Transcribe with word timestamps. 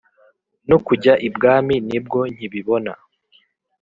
no 0.69 0.77
kujya 0.85 1.13
ibwami 1.27 1.75
ni 1.87 1.99
bwo 2.05 2.19
nkibibona 2.33 2.93